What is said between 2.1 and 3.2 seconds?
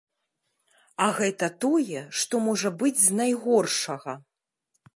што можа быць з